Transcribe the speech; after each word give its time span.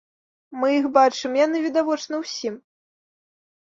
Мы 0.61 0.71
іх 0.77 0.85
бачым, 0.97 1.39
яны 1.45 1.57
відавочны 1.69 2.15
ўсім. 2.27 2.55